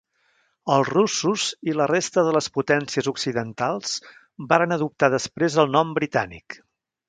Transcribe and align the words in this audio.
Els 0.75 0.87
russos 0.95 1.43
i 1.71 1.75
la 1.81 1.87
resta 1.91 2.23
de 2.29 2.33
les 2.39 2.49
potències 2.57 3.11
occidentals 3.13 3.95
varen 4.55 4.77
adoptar 4.81 5.15
després 5.19 5.63
el 5.65 5.75
nom 5.79 5.97
britànic. 6.03 6.61